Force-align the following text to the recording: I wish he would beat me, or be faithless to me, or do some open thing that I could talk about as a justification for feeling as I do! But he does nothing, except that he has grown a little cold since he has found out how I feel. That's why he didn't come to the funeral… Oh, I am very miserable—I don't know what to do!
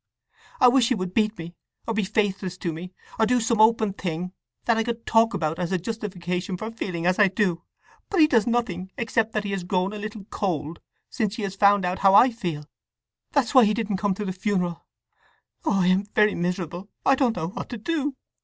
I 0.59 0.67
wish 0.67 0.89
he 0.89 0.95
would 0.95 1.13
beat 1.13 1.37
me, 1.37 1.53
or 1.85 1.93
be 1.93 2.03
faithless 2.03 2.57
to 2.57 2.73
me, 2.73 2.91
or 3.19 3.27
do 3.27 3.39
some 3.39 3.61
open 3.61 3.93
thing 3.93 4.33
that 4.65 4.75
I 4.75 4.83
could 4.83 5.05
talk 5.05 5.35
about 5.35 5.59
as 5.59 5.71
a 5.71 5.77
justification 5.77 6.57
for 6.57 6.71
feeling 6.71 7.05
as 7.05 7.19
I 7.19 7.27
do! 7.27 7.61
But 8.09 8.19
he 8.19 8.25
does 8.25 8.47
nothing, 8.47 8.89
except 8.97 9.31
that 9.33 9.43
he 9.43 9.51
has 9.51 9.63
grown 9.63 9.93
a 9.93 9.99
little 9.99 10.23
cold 10.31 10.79
since 11.11 11.35
he 11.35 11.43
has 11.43 11.53
found 11.55 11.85
out 11.85 11.99
how 11.99 12.15
I 12.15 12.31
feel. 12.31 12.67
That's 13.33 13.53
why 13.53 13.63
he 13.63 13.75
didn't 13.75 13.97
come 13.97 14.15
to 14.15 14.25
the 14.25 14.33
funeral… 14.33 14.87
Oh, 15.65 15.81
I 15.81 15.85
am 15.89 16.05
very 16.15 16.33
miserable—I 16.33 17.13
don't 17.13 17.35
know 17.37 17.49
what 17.49 17.69
to 17.69 17.77
do! 17.77 18.15